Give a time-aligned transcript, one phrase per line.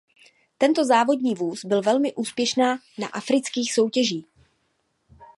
[0.57, 4.25] Tento závodní vůz byl velmi úspěšná na afrických soutěžích.